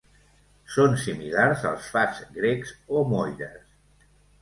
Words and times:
Són 0.75 0.95
similars 1.03 1.67
als 1.73 1.91
fats 1.99 2.25
grecs 2.41 2.75
o 3.01 3.07
moires. 3.15 4.13